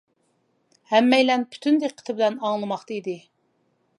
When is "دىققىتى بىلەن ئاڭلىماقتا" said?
1.85-2.97